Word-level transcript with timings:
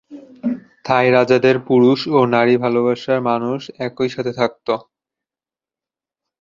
থাই 0.85 1.07
রাজাদের 1.11 1.55
পুরুষ 1.67 1.99
ও 2.09 2.19
নারী 2.35 2.55
ভালোবাসার 2.57 3.19
মানুষ 3.29 3.59
একই 3.87 4.09
সাথে 4.09 4.31
থাকত। 4.39 4.67